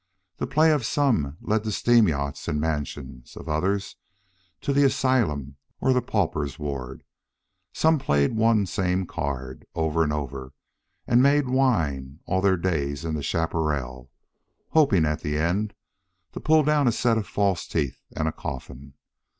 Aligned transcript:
The 0.37 0.47
play 0.47 0.71
of 0.71 0.83
some 0.83 1.37
led 1.41 1.63
to 1.63 1.71
steam 1.71 2.07
yachts 2.07 2.47
and 2.47 2.59
mansions; 2.59 3.37
of 3.37 3.47
others, 3.47 3.97
to 4.61 4.73
the 4.73 4.83
asylum 4.83 5.57
or 5.79 5.93
the 5.93 6.01
pauper's 6.01 6.57
ward. 6.57 7.03
Some 7.71 7.99
played 7.99 8.31
the 8.31 8.39
one 8.41 8.65
same 8.65 9.05
card, 9.05 9.67
over 9.75 10.01
and 10.03 10.11
over, 10.11 10.53
and 11.05 11.21
made 11.21 11.47
wine 11.47 12.19
all 12.25 12.41
their 12.41 12.57
days 12.57 13.05
in 13.05 13.13
the 13.13 13.21
chaparral, 13.21 14.09
hoping, 14.69 15.05
at 15.05 15.19
the 15.21 15.37
end, 15.37 15.75
to 16.31 16.39
pull 16.39 16.63
down 16.63 16.87
a 16.87 16.91
set 16.91 17.19
of 17.19 17.27
false 17.27 17.67
teeth 17.67 18.01
and 18.17 18.27
a 18.27 18.31
coffin. 18.31 18.95